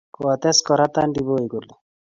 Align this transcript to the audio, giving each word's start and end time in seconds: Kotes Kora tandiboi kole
Kotes 0.15 0.57
Kora 0.67 0.85
tandiboi 0.95 1.45
kole 1.51 1.73